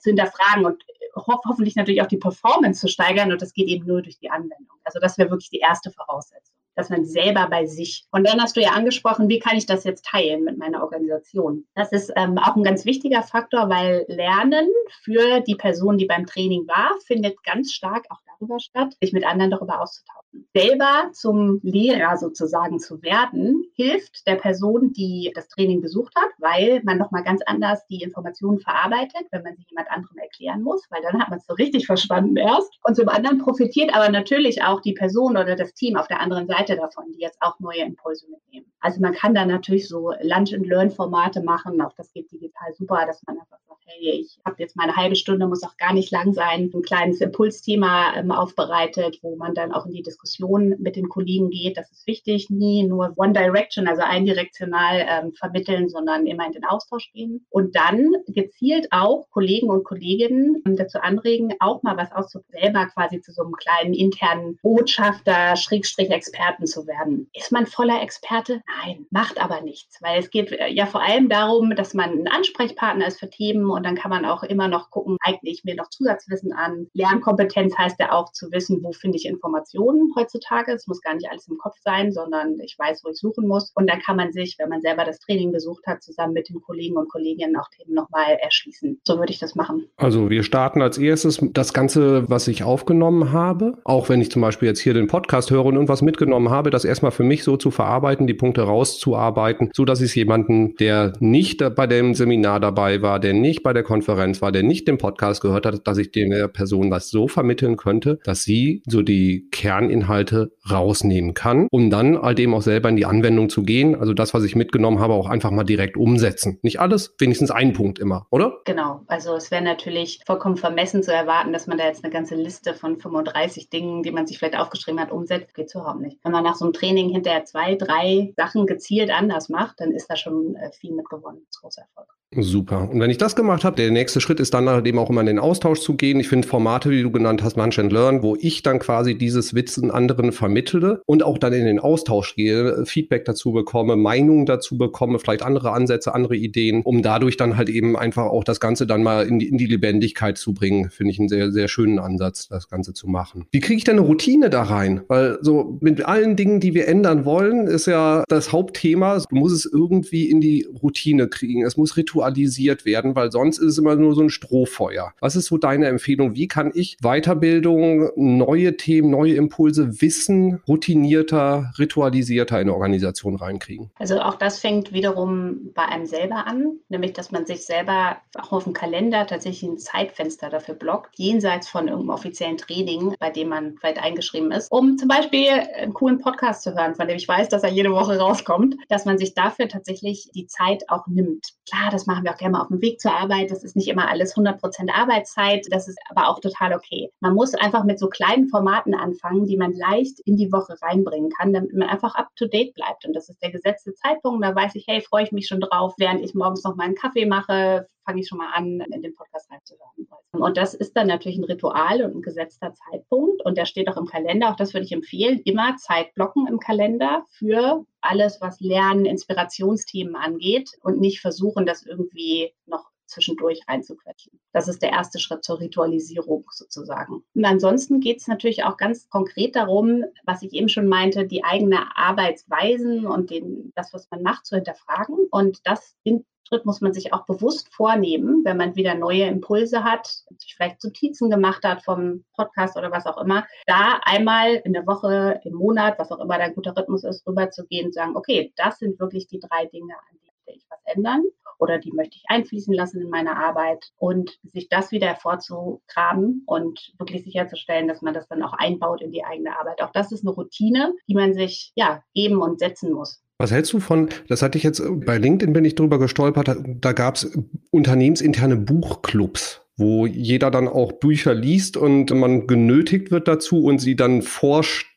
[0.00, 0.82] zu hinterfragen und
[1.14, 4.30] ho hoffentlich natürlich auch die Performance zu steigern und das geht eben nur durch die
[4.30, 4.41] Anwendung.
[4.84, 8.06] Also das wäre wirklich die erste Voraussetzung dass man selber bei sich.
[8.10, 11.66] Und dann hast du ja angesprochen, wie kann ich das jetzt teilen mit meiner Organisation?
[11.74, 14.68] Das ist ähm, auch ein ganz wichtiger Faktor, weil Lernen
[15.02, 19.24] für die Person, die beim Training war, findet ganz stark auch darüber statt, sich mit
[19.26, 20.21] anderen darüber auszutauschen.
[20.54, 26.82] Selber zum Lehrer sozusagen zu werden, hilft der Person, die das Training besucht hat, weil
[26.84, 31.02] man nochmal ganz anders die Informationen verarbeitet, wenn man sie jemand anderem erklären muss, weil
[31.02, 32.78] dann hat man es so richtig verstanden erst.
[32.82, 36.46] Und zum anderen profitiert aber natürlich auch die Person oder das Team auf der anderen
[36.46, 38.66] Seite davon, die jetzt auch neue Impulse mitnehmen.
[38.80, 43.38] Also man kann da natürlich so Lunch-and-Learn-Formate machen, auch das geht digital super, dass man
[43.38, 43.58] einfach
[43.98, 46.82] hey, ich habe jetzt mal eine halbe Stunde, muss auch gar nicht lang sein, ein
[46.82, 51.76] kleines Impulsthema ähm, aufbereitet, wo man dann auch in die Diskussion mit den Kollegen geht.
[51.76, 56.64] Das ist wichtig, nie nur One Direction, also eindirektional ähm, vermitteln, sondern immer in den
[56.64, 57.46] Austausch gehen.
[57.50, 62.86] Und dann gezielt auch Kollegen und Kolleginnen ähm, dazu anregen, auch mal was auszuprobieren, selber
[62.86, 67.28] quasi zu so einem kleinen internen Botschafter, Schrägstrich Experten zu werden.
[67.34, 68.62] Ist man voller Experte?
[68.84, 72.28] Nein, macht aber nichts, weil es geht äh, ja vor allem darum, dass man ein
[72.28, 75.74] Ansprechpartner ist für Themen und dann kann man auch immer noch gucken, eigne ich mir
[75.74, 76.86] noch Zusatzwissen an.
[76.94, 80.70] Lernkompetenz heißt ja auch zu wissen, wo finde ich Informationen heutzutage.
[80.70, 83.72] Es muss gar nicht alles im Kopf sein, sondern ich weiß, wo ich suchen muss.
[83.74, 86.60] Und dann kann man sich, wenn man selber das Training besucht hat, zusammen mit den
[86.62, 89.00] Kollegen und Kolleginnen auch Themen nochmal erschließen.
[89.04, 89.88] So würde ich das machen.
[89.96, 94.42] Also wir starten als erstes das Ganze, was ich aufgenommen habe, auch wenn ich zum
[94.42, 97.56] Beispiel jetzt hier den Podcast höre und irgendwas mitgenommen habe, das erstmal für mich so
[97.56, 103.02] zu verarbeiten, die Punkte rauszuarbeiten, so dass ich jemanden, der nicht bei dem Seminar dabei
[103.02, 106.10] war, der nicht bei der Konferenz war, der nicht den Podcast gehört hat, dass ich
[106.12, 112.20] der Person das so vermitteln könnte, dass sie so die Kerninhalte rausnehmen kann, um dann
[112.20, 113.94] halt eben auch selber in die Anwendung zu gehen.
[113.94, 116.58] Also das, was ich mitgenommen habe, auch einfach mal direkt umsetzen.
[116.62, 118.60] Nicht alles, wenigstens einen Punkt immer, oder?
[118.64, 119.02] Genau.
[119.06, 122.74] Also es wäre natürlich vollkommen vermessen zu erwarten, dass man da jetzt eine ganze Liste
[122.74, 125.54] von 35 Dingen, die man sich vielleicht aufgeschrieben hat, umsetzt.
[125.54, 126.18] Geht überhaupt nicht.
[126.22, 130.08] Wenn man nach so einem Training hinterher zwei, drei Sachen gezielt anders macht, dann ist
[130.08, 131.42] da schon äh, viel mitgewonnen.
[131.46, 132.08] Das ist großer Erfolg.
[132.34, 132.88] Super.
[132.90, 135.20] Und wenn ich das gemacht habe, der nächste Schritt ist dann halt eben auch immer
[135.20, 136.18] in den Austausch zu gehen.
[136.18, 139.54] Ich finde Formate, wie du genannt hast, Munch and Learn, wo ich dann quasi dieses
[139.54, 144.78] Wissen anderen vermittle und auch dann in den Austausch gehe, Feedback dazu bekomme, Meinungen dazu
[144.78, 148.86] bekomme, vielleicht andere Ansätze, andere Ideen, um dadurch dann halt eben einfach auch das Ganze
[148.86, 150.88] dann mal in die, in die Lebendigkeit zu bringen.
[150.88, 153.44] Finde ich einen sehr, sehr schönen Ansatz, das Ganze zu machen.
[153.50, 155.02] Wie kriege ich denn eine Routine da rein?
[155.08, 159.54] Weil so mit allen Dingen, die wir ändern wollen, ist ja das Hauptthema, du musst
[159.54, 161.64] es irgendwie in die Routine kriegen.
[161.64, 165.12] Es muss Ritual ritualisiert werden, weil sonst ist es immer nur so ein Strohfeuer.
[165.20, 166.34] Was ist so deine Empfehlung?
[166.34, 173.90] Wie kann ich Weiterbildung, neue Themen, neue Impulse, Wissen routinierter, ritualisierter in eine Organisation reinkriegen?
[173.98, 178.52] Also auch das fängt wiederum bei einem selber an, nämlich dass man sich selber auch
[178.52, 183.48] auf dem Kalender tatsächlich ein Zeitfenster dafür blockt, jenseits von irgendeinem offiziellen Training, bei dem
[183.48, 187.26] man vielleicht eingeschrieben ist, um zum Beispiel einen coolen Podcast zu hören, von dem ich
[187.26, 191.52] weiß, dass er jede Woche rauskommt, dass man sich dafür tatsächlich die Zeit auch nimmt.
[191.68, 193.50] Klar, das machen wir auch gerne mal auf dem Weg zur Arbeit.
[193.50, 195.66] Das ist nicht immer alles 100 Prozent Arbeitszeit.
[195.70, 197.10] Das ist aber auch total okay.
[197.20, 201.30] Man muss einfach mit so kleinen Formaten anfangen, die man leicht in die Woche reinbringen
[201.30, 203.06] kann, damit man einfach up to date bleibt.
[203.06, 204.44] Und das ist der gesetzte Zeitpunkt.
[204.44, 206.94] Da weiß ich, hey, freue ich mich schon drauf, während ich morgens noch mal einen
[206.94, 209.91] Kaffee mache, fange ich schon mal an, in den Podcast reinzuhören.
[210.32, 213.44] Und das ist dann natürlich ein Ritual und ein gesetzter Zeitpunkt.
[213.44, 214.50] Und der steht auch im Kalender.
[214.50, 215.40] Auch das würde ich empfehlen.
[215.44, 221.84] Immer Zeit blocken im Kalender für alles, was Lernen, Inspirationsthemen angeht und nicht versuchen, das
[221.84, 224.40] irgendwie noch zwischendurch reinzuquetschen.
[224.52, 227.22] Das ist der erste Schritt zur Ritualisierung sozusagen.
[227.34, 231.44] Und ansonsten geht es natürlich auch ganz konkret darum, was ich eben schon meinte, die
[231.44, 235.16] eigene Arbeitsweisen und den, das, was man macht, zu hinterfragen.
[235.30, 239.84] Und das in Schritt muss man sich auch bewusst vornehmen, wenn man wieder neue Impulse
[239.84, 244.74] hat, sich vielleicht Notizen gemacht hat vom Podcast oder was auch immer, da einmal in
[244.74, 248.52] der Woche, im Monat, was auch immer der gute Rhythmus ist, rüberzugehen und sagen, okay,
[248.56, 251.24] das sind wirklich die drei Dinge, an denen ich was ändern
[251.62, 256.92] oder die möchte ich einfließen lassen in meine Arbeit und sich das wieder hervorzugraben und
[256.98, 259.80] wirklich sicherzustellen, dass man das dann auch einbaut in die eigene Arbeit.
[259.80, 263.22] Auch das ist eine Routine, die man sich ja geben und setzen muss.
[263.38, 266.92] Was hältst du von, das hatte ich jetzt bei LinkedIn bin ich drüber gestolpert, da
[266.92, 267.38] gab es
[267.70, 273.96] unternehmensinterne Buchclubs wo jeder dann auch Bücher liest und man genötigt wird dazu und sie
[273.96, 274.22] dann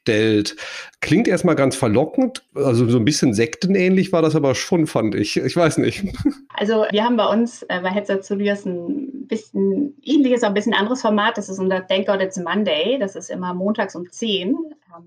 [0.06, 0.56] vorstellt.
[1.02, 5.38] Klingt erstmal ganz verlockend, also so ein bisschen sektenähnlich war das aber schon, fand ich.
[5.38, 6.04] Ich weiß nicht.
[6.58, 10.74] Also wir haben bei uns äh, bei Headset Studios ein bisschen ähnliches, aber ein bisschen
[10.74, 11.38] anderes Format.
[11.38, 12.98] Das ist unser Thank God It's Monday.
[12.98, 14.56] Das ist immer montags um 10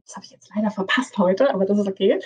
[0.05, 2.19] das habe ich jetzt leider verpasst heute, aber das ist okay,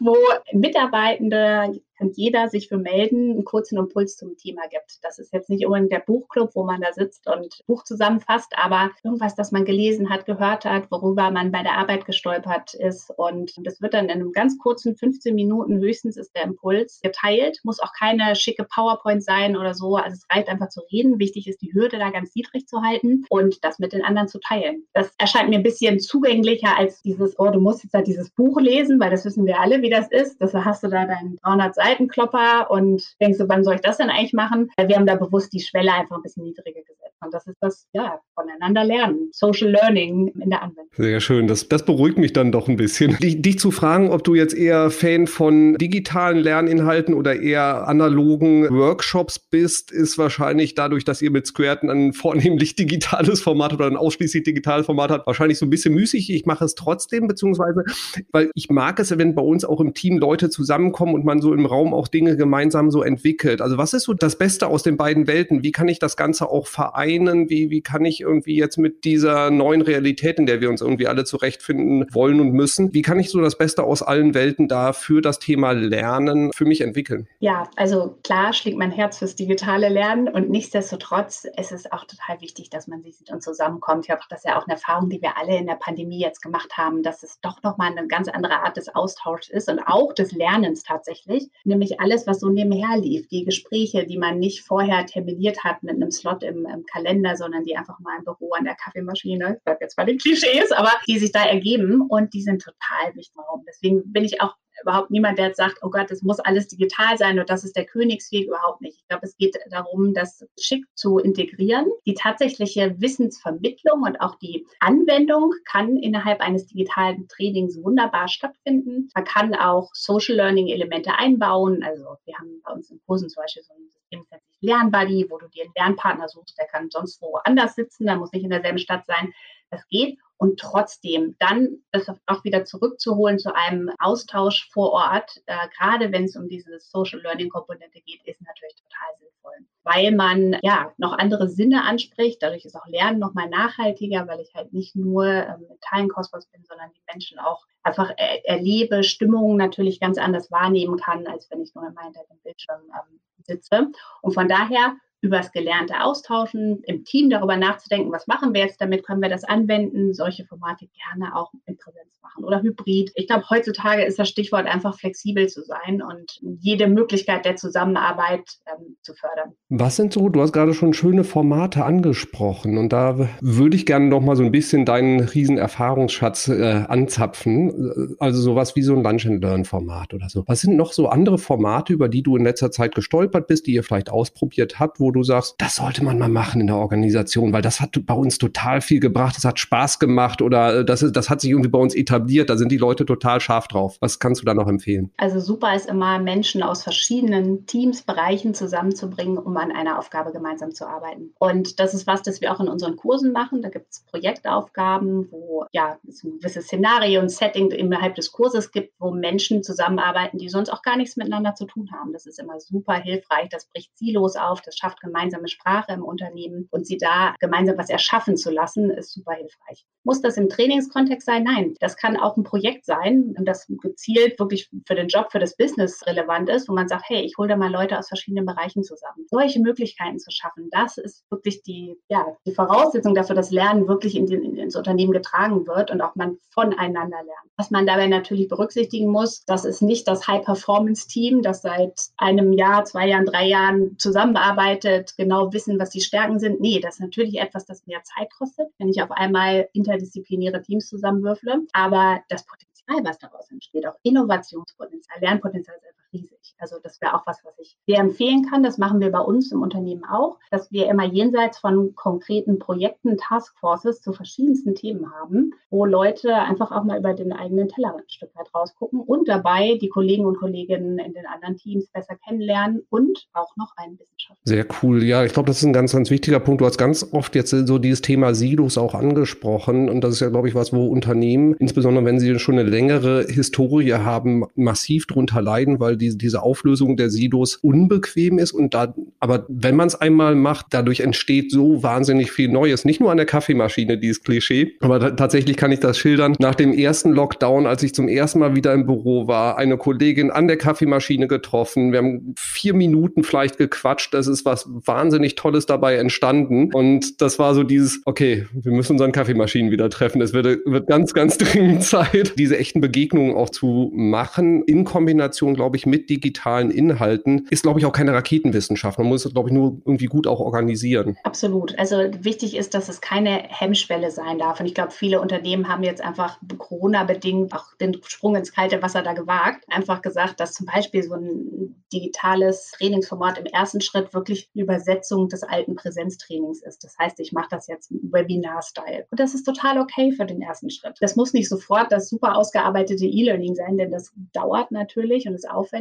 [0.00, 0.16] wo
[0.52, 4.98] Mitarbeitende kann jeder sich für melden, einen kurzen Impuls zum Thema gibt.
[5.02, 8.90] Das ist jetzt nicht unbedingt der Buchclub, wo man da sitzt und Buch zusammenfasst, aber
[9.02, 13.12] irgendwas, das man gelesen hat, gehört hat, worüber man bei der Arbeit gestolpert ist.
[13.16, 17.60] Und das wird dann in einem ganz kurzen 15 Minuten höchstens ist der Impuls geteilt.
[17.62, 19.96] Muss auch keine schicke PowerPoint sein oder so.
[19.96, 21.18] Also es reicht einfach zu reden.
[21.18, 24.38] Wichtig ist, die Hürde da ganz niedrig zu halten und das mit den anderen zu
[24.40, 24.84] teilen.
[24.94, 28.60] Das erscheint mir ein bisschen zugänglicher als dieses, oh, du musst jetzt halt dieses Buch
[28.60, 30.40] lesen, weil das wissen wir alle, wie das ist.
[30.40, 34.10] Das hast du da deinen 300 Seitenklopper und denkst du, wann soll ich das denn
[34.10, 34.70] eigentlich machen?
[34.78, 37.16] Wir haben da bewusst die Schwelle einfach ein bisschen niedriger gesetzt.
[37.20, 39.28] Und das ist das, ja, voneinander lernen.
[39.32, 40.92] Social Learning in der Anwendung.
[40.96, 41.46] Sehr schön.
[41.46, 43.16] Das, das beruhigt mich dann doch ein bisschen.
[43.20, 48.68] Dich, dich zu fragen, ob du jetzt eher Fan von digitalen Lerninhalten oder eher analogen
[48.70, 53.96] Workshops bist, ist wahrscheinlich dadurch, dass ihr mit Squareton ein vornehmlich digitales Format oder ein
[53.96, 56.32] ausschließlich digitales Format habt, wahrscheinlich so ein bisschen müßig.
[56.32, 57.84] Ich mache es trotzdem, beziehungsweise,
[58.32, 61.52] weil ich mag es, wenn bei uns auch im Team Leute zusammenkommen und man so
[61.52, 63.60] im Raum auch Dinge gemeinsam so entwickelt.
[63.60, 65.62] Also was ist so das Beste aus den beiden Welten?
[65.62, 67.50] Wie kann ich das Ganze auch vereinen?
[67.50, 71.06] Wie, wie kann ich irgendwie jetzt mit dieser neuen Realität, in der wir uns irgendwie
[71.06, 74.92] alle zurechtfinden wollen und müssen, wie kann ich so das Beste aus allen Welten da
[74.92, 77.28] für das Thema Lernen für mich entwickeln?
[77.38, 82.40] Ja, also klar schlägt mein Herz fürs digitale Lernen und nichtsdestotrotz ist es auch total
[82.40, 84.06] wichtig, dass man sich sieht und zusammenkommt.
[84.06, 86.76] Ich habe das ja auch eine Erfahrung, die wir alle in der Pandemie jetzt gemacht
[86.76, 90.32] haben, dass es doch nochmal eine ganz andere Art des Austauschs ist und auch des
[90.32, 95.64] Lernens tatsächlich nämlich alles, was so nebenher lief, die Gespräche, die man nicht vorher terminiert
[95.64, 98.74] hat mit einem Slot im, im Kalender, sondern die einfach mal im Büro an der
[98.74, 102.62] Kaffeemaschine, ich bleibe jetzt bei den Klischees, aber die sich da ergeben und die sind
[102.62, 103.34] total wichtig.
[103.66, 107.38] Deswegen bin ich auch überhaupt niemand, der sagt, oh Gott, es muss alles digital sein
[107.38, 108.98] und das ist der Königsweg, überhaupt nicht.
[108.98, 111.86] Ich glaube, es geht darum, das schick zu integrieren.
[112.06, 119.08] Die tatsächliche Wissensvermittlung und auch die Anwendung kann innerhalb eines digitalen Trainings wunderbar stattfinden.
[119.14, 121.82] Man kann auch Social Learning Elemente einbauen.
[121.82, 125.26] Also wir haben bei uns in Kursen zum Beispiel so ein System, das sich Lernbuddy,
[125.30, 128.44] wo du dir einen Lernpartner suchst, der kann sonst wo anders sitzen, der muss nicht
[128.44, 129.32] in derselben Stadt sein.
[129.70, 135.56] Das geht und trotzdem dann das auch wieder zurückzuholen zu einem Austausch vor Ort, äh,
[135.78, 140.58] gerade wenn es um diese Social Learning Komponente geht, ist natürlich total sinnvoll, weil man
[140.62, 142.42] ja noch andere Sinne anspricht.
[142.42, 146.46] Dadurch ist auch Lernen noch mal nachhaltiger, weil ich halt nicht nur ähm, mit Teilenkosmos
[146.46, 151.50] bin, sondern die Menschen auch einfach er erlebe, Stimmungen natürlich ganz anders wahrnehmen kann, als
[151.50, 153.88] wenn ich nur in meinem Bildschirm ähm, sitze.
[154.20, 154.96] Und von daher
[155.26, 159.44] übers Gelernte austauschen, im Team darüber nachzudenken, was machen wir jetzt damit, können wir das
[159.44, 163.10] anwenden, solche Formate gerne auch in Präsenz machen oder hybrid.
[163.14, 168.58] Ich glaube, heutzutage ist das Stichwort einfach flexibel zu sein und jede Möglichkeit der Zusammenarbeit
[168.66, 169.54] ähm, zu fördern.
[169.68, 174.06] Was sind so, du hast gerade schon schöne Formate angesprochen und da würde ich gerne
[174.06, 178.16] noch mal so ein bisschen deinen riesen Erfahrungsschatz äh, anzapfen.
[178.18, 180.44] Also sowas wie so ein Lunch and Learn Format oder so.
[180.46, 183.74] Was sind noch so andere Formate, über die du in letzter Zeit gestolpert bist, die
[183.74, 187.52] ihr vielleicht ausprobiert habt, wo du sagst, das sollte man mal machen in der Organisation,
[187.52, 191.02] weil das hat bei uns total viel gebracht, das hat Spaß gemacht oder äh, das,
[191.02, 193.96] ist, das hat sich irgendwie bei uns etabliert, da sind die Leute total scharf drauf.
[194.00, 195.10] Was kannst du da noch empfehlen?
[195.16, 200.72] Also super ist immer, Menschen aus verschiedenen Teams, Bereichen zusammenzubringen, um an einer Aufgabe gemeinsam
[200.72, 201.32] zu arbeiten.
[201.38, 203.62] Und das ist was, das wir auch in unseren Kursen machen.
[203.62, 208.70] Da gibt es Projektaufgaben, wo ja es ein gewisses Szenario und Setting innerhalb des Kurses
[208.70, 212.12] gibt, wo Menschen zusammenarbeiten, die sonst auch gar nichts miteinander zu tun haben.
[212.12, 213.48] Das ist immer super hilfreich.
[213.50, 217.90] Das bricht Silos auf, das schafft gemeinsame Sprache im Unternehmen und sie da gemeinsam was
[217.90, 219.84] erschaffen zu lassen, ist super hilfreich.
[220.04, 221.44] Muss das im Trainingskontext sein?
[221.44, 221.74] Nein.
[221.80, 226.06] Das kann auch ein Projekt sein, das gezielt wirklich für den Job, für das Business
[226.06, 229.26] relevant ist, wo man sagt, hey, ich hole da mal Leute aus verschiedenen Bereichen zusammen.
[229.28, 234.16] Solche Möglichkeiten zu schaffen, das ist wirklich die, ja, die Voraussetzung dafür, dass Lernen wirklich
[234.16, 237.50] in den, ins Unternehmen getragen wird und auch man voneinander lernt.
[237.56, 242.84] Was man dabei natürlich berücksichtigen muss, das ist nicht das High-Performance-Team, das seit einem Jahr,
[242.84, 244.85] zwei Jahren, drei Jahren zusammenarbeitet,
[245.16, 246.60] genau wissen, was die Stärken sind.
[246.60, 250.88] Nee, das ist natürlich etwas, das mehr Zeit kostet, wenn ich auf einmal interdisziplinäre Teams
[250.88, 251.62] zusammenwürfle.
[251.72, 256.54] Aber das Potenzial, was daraus entsteht, auch Innovationspotenzial, Lernpotenzial ist einfach riesig.
[256.58, 258.62] Also das wäre auch was, was ich sehr empfehlen kann.
[258.62, 263.16] Das machen wir bei uns im Unternehmen auch, dass wir immer jenseits von konkreten Projekten,
[263.16, 268.08] Taskforces zu verschiedensten Themen haben, wo Leute einfach auch mal über den eigenen Teller ein
[268.08, 272.82] Stück weit rausgucken und dabei die Kollegen und Kolleginnen in den anderen Teams besser kennenlernen
[272.90, 274.42] und auch noch einen Wissenschaftler.
[274.44, 275.02] Sehr cool.
[275.02, 276.60] Ja, ich glaube, das ist ein ganz, ganz wichtiger Punkt.
[276.60, 280.28] Du hast ganz oft jetzt so dieses Thema Silos auch angesprochen und das ist ja,
[280.28, 285.42] glaube ich, was, wo Unternehmen, insbesondere wenn sie schon eine längere Historie haben, massiv drunter
[285.42, 289.94] leiden, weil die, diese Auflösung der Silos unbequem ist und da, aber wenn man es
[289.94, 292.84] einmal macht, dadurch entsteht so wahnsinnig viel Neues.
[292.84, 296.36] Nicht nur an der Kaffeemaschine, dieses Klischee, aber tatsächlich kann ich das schildern.
[296.38, 300.30] Nach dem ersten Lockdown, als ich zum ersten Mal wieder im Büro war, eine Kollegin
[300.30, 301.92] an der Kaffeemaschine getroffen.
[301.92, 304.14] Wir haben vier Minuten vielleicht gequatscht.
[304.14, 306.72] Das ist was wahnsinnig Tolles dabei entstanden.
[306.72, 310.20] Und das war so dieses, okay, wir müssen unseren Kaffeemaschinen wieder treffen.
[310.20, 314.62] Es wird, wird ganz, ganz dringend Zeit, diese echten Begegnungen auch zu machen.
[314.64, 318.98] In Kombination, glaube ich, mit digitalen Inhalten ist, glaube ich, auch keine Raketenwissenschaft.
[318.98, 321.16] Man muss es, glaube ich, nur irgendwie gut auch organisieren.
[321.24, 321.78] Absolut.
[321.78, 324.60] Also wichtig ist, dass es keine Hemmschwelle sein darf.
[324.60, 329.02] Und ich glaube, viele Unternehmen haben jetzt einfach Corona-bedingt auch den Sprung ins kalte Wasser
[329.02, 329.64] da gewagt.
[329.68, 335.28] Einfach gesagt, dass zum Beispiel so ein digitales Trainingsformat im ersten Schritt wirklich eine Übersetzung
[335.28, 336.82] des alten Präsenztrainings ist.
[336.84, 339.06] Das heißt, ich mache das jetzt Webinar-Style.
[339.10, 340.96] Und das ist total okay für den ersten Schritt.
[341.00, 345.48] Das muss nicht sofort das super ausgearbeitete E-Learning sein, denn das dauert natürlich und ist
[345.48, 345.75] aufwendig.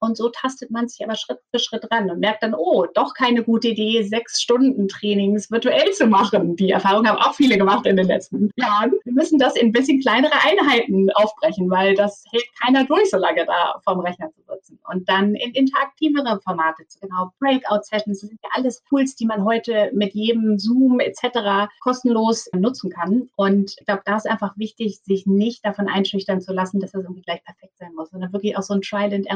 [0.00, 3.14] Und so tastet man sich aber Schritt für Schritt ran und merkt dann, oh, doch
[3.14, 6.56] keine gute Idee, sechs Stunden Trainings virtuell zu machen.
[6.56, 8.92] Die Erfahrung haben auch viele gemacht in den letzten Jahren.
[9.04, 13.18] Wir müssen das in ein bisschen kleinere Einheiten aufbrechen, weil das hält keiner durch, so
[13.18, 14.78] lange da vom Rechner zu sitzen.
[14.90, 19.90] Und dann in interaktivere Formate, genau Breakout-Sessions, das sind ja alles Tools, die man heute
[19.94, 21.68] mit jedem Zoom etc.
[21.80, 23.28] kostenlos nutzen kann.
[23.36, 27.02] Und ich glaube, da ist einfach wichtig, sich nicht davon einschüchtern zu lassen, dass das
[27.02, 28.82] irgendwie gleich perfekt sein muss, sondern wirklich auch so ein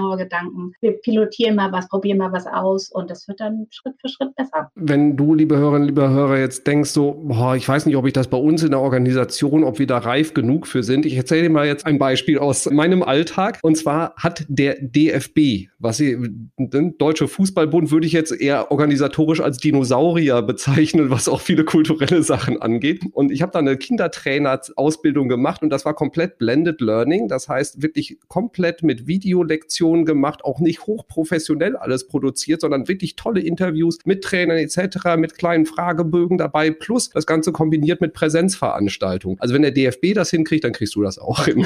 [0.04, 0.72] Trial-and-Error-Gedanken.
[0.80, 4.34] Wir pilotieren mal was, probieren mal was aus und das wird dann Schritt für Schritt
[4.36, 4.70] besser.
[4.74, 8.12] Wenn du, liebe Hörerinnen, liebe Hörer, jetzt denkst so, boah, ich weiß nicht, ob ich
[8.12, 11.06] das bei uns in der Organisation, ob wir da reif genug für sind.
[11.06, 13.58] Ich erzähle dir mal jetzt ein Beispiel aus meinem Alltag.
[13.62, 16.16] Und zwar hat der DFB, was sie,
[16.58, 22.60] Deutsche Fußballbund würde ich jetzt eher organisatorisch als Dinosaurier bezeichnen, was auch viele kulturelle Sachen
[22.60, 23.02] angeht.
[23.12, 27.28] Und ich habe da eine Kindertrainer-Ausbildung gemacht und das war komplett Blended Learning.
[27.28, 33.40] Das heißt wirklich komplett mit Videolektionen gemacht, auch nicht hochprofessionell alles produziert, sondern wirklich tolle
[33.40, 39.38] Interviews mit Trainern etc., mit kleinen Fragebögen dabei, plus das Ganze kombiniert mit Präsenzveranstaltungen.
[39.40, 41.64] Also wenn der DFB das hinkriegt, dann kriegst du das auch hin.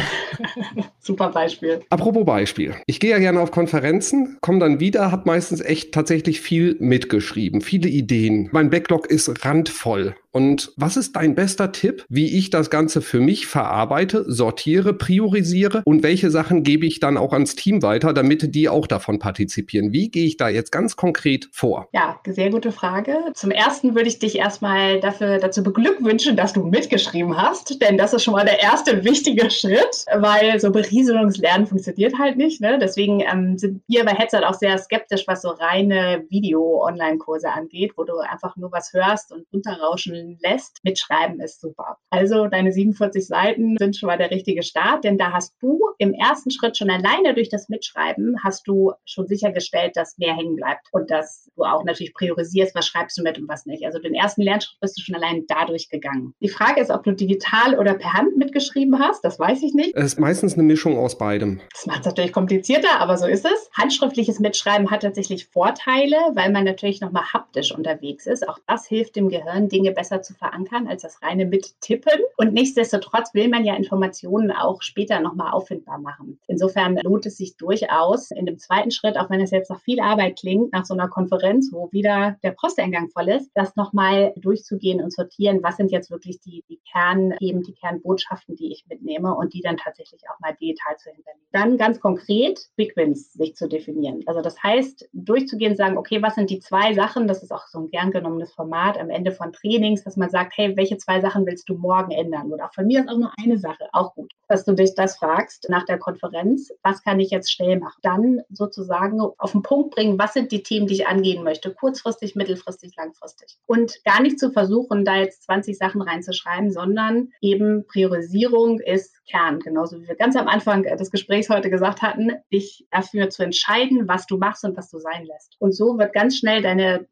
[1.01, 1.81] Super Beispiel.
[1.89, 2.75] Apropos Beispiel.
[2.87, 7.63] Ich gehe ja gerne auf Konferenzen, komme dann wieder, habe meistens echt tatsächlich viel mitgeschrieben,
[7.63, 8.49] viele Ideen.
[8.53, 10.15] Mein Backlog ist randvoll.
[10.33, 15.83] Und was ist dein bester Tipp, wie ich das Ganze für mich verarbeite, sortiere, priorisiere
[15.85, 19.93] und welche Sachen gebe ich dann auch ans Team weiter, damit die auch davon partizipieren?
[19.93, 21.89] Wie gehe ich da jetzt ganz konkret vor?
[21.93, 23.17] Ja, sehr gute Frage.
[23.35, 28.13] Zum ersten würde ich dich erstmal dafür, dazu beglückwünschen, dass du mitgeschrieben hast, denn das
[28.13, 32.61] ist schon mal der erste wichtige Schritt, weil so Berieselungslernen funktioniert halt nicht.
[32.61, 32.79] Ne?
[32.81, 38.05] Deswegen ähm, sind wir bei Headset auch sehr skeptisch, was so reine Video-Online-Kurse angeht, wo
[38.05, 40.79] du einfach nur was hörst und runterrauschen lässt.
[40.83, 41.99] Mitschreiben ist super.
[42.11, 46.15] Also deine 47 Seiten sind schon mal der richtige Start, denn da hast du im
[46.15, 50.89] ersten Schritt schon alleine durch das Mitschreiben hast du schon sichergestellt, dass mehr hängen bleibt
[50.93, 53.85] und dass du auch natürlich priorisierst, was schreibst du mit und was nicht.
[53.85, 56.35] Also den ersten Lernschritt bist du schon allein dadurch gegangen.
[56.41, 59.25] Die Frage ist, ob du digital oder per Hand mitgeschrieben hast.
[59.25, 59.95] Das weiß ich nicht.
[59.95, 61.61] Es ist meistens eine Mischung aus beidem.
[61.73, 63.71] Das macht es natürlich komplizierter, aber so ist es.
[63.77, 68.49] Handschriftliches Mitschreiben hat tatsächlich Vorteile, weil man natürlich nochmal haptisch unterwegs ist.
[68.49, 72.21] Auch das hilft dem Gehirn, Dinge besser zu verankern als das reine Mittippen.
[72.37, 76.41] Und nichtsdestotrotz will man ja Informationen auch später nochmal auffindbar machen.
[76.47, 80.01] Insofern lohnt es sich durchaus in dem zweiten Schritt, auch wenn es jetzt noch viel
[80.01, 85.03] Arbeit klingt, nach so einer Konferenz, wo wieder der Posteingang voll ist, das nochmal durchzugehen
[85.03, 89.55] und sortieren, was sind jetzt wirklich die, die Kernthemen, die Kernbotschaften, die ich mitnehme und
[89.55, 91.47] die dann tatsächlich auch mal digital zu hinterlegen.
[91.53, 94.23] Dann ganz konkret Big Wins sich zu definieren.
[94.27, 97.81] Also das heißt, durchzugehen, sagen, okay, was sind die zwei Sachen, das ist auch so
[97.81, 101.47] ein gern genommenes Format am Ende von Trainings, dass man sagt, hey, welche zwei Sachen
[101.47, 102.53] willst du morgen ändern?
[102.53, 105.17] Oder auch von mir ist auch nur eine Sache, auch gut, dass du dich das
[105.17, 107.99] fragst nach der Konferenz, was kann ich jetzt schnell machen?
[108.03, 112.35] Dann sozusagen auf den Punkt bringen, was sind die Themen, die ich angehen möchte, kurzfristig,
[112.35, 113.59] mittelfristig, langfristig.
[113.67, 119.61] Und gar nicht zu versuchen, da jetzt 20 Sachen reinzuschreiben, sondern eben Priorisierung ist Kern,
[119.61, 124.09] genauso wie wir ganz am Anfang des Gesprächs heute gesagt hatten, dich dafür zu entscheiden,
[124.09, 125.57] was du machst und was du sein lässt.
[125.59, 127.07] Und so wird ganz schnell deine